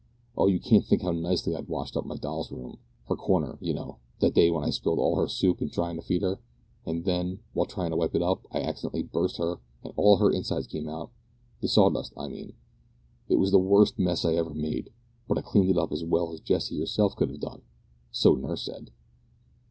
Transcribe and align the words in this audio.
Oh, 0.35 0.47
you 0.47 0.59
can't 0.59 0.83
think 0.83 1.03
how 1.03 1.11
nicely 1.11 1.55
I 1.55 1.59
washed 1.59 1.95
up 1.95 2.07
my 2.07 2.15
doll's 2.15 2.51
room 2.51 2.79
her 3.07 3.15
corner, 3.15 3.59
you 3.61 3.71
know, 3.71 3.99
that 4.19 4.33
day 4.33 4.49
when 4.49 4.63
I 4.63 4.71
spilt 4.71 4.97
all 4.97 5.15
her 5.17 5.27
soup 5.27 5.61
in 5.61 5.69
trying 5.69 5.95
to 5.97 6.01
feed 6.01 6.23
her, 6.23 6.39
and 6.87 7.05
then, 7.05 7.41
while 7.53 7.67
trying 7.67 7.91
to 7.91 7.95
wipe 7.97 8.15
it 8.15 8.21
up, 8.23 8.47
I 8.49 8.61
accidentally 8.63 9.03
burst 9.03 9.37
her, 9.37 9.59
and 9.83 9.93
all 9.95 10.17
her 10.17 10.31
inside 10.31 10.69
came 10.69 10.89
out 10.89 11.11
the 11.61 11.67
sawdust, 11.67 12.13
I 12.17 12.29
mean. 12.29 12.53
It 13.29 13.35
was 13.35 13.51
the 13.51 13.59
worst 13.59 13.99
mess 13.99 14.25
I 14.25 14.33
ever 14.33 14.55
made, 14.55 14.89
but 15.27 15.37
I 15.37 15.41
cleaned 15.43 15.69
it 15.69 15.77
up 15.77 15.91
as 15.91 16.03
well 16.03 16.33
as 16.33 16.39
Jessie 16.39 16.79
herself 16.79 17.15
could 17.15 17.29
have 17.29 17.39
done 17.41 17.61
so 18.09 18.33
nurse 18.33 18.63
said." 18.63 18.89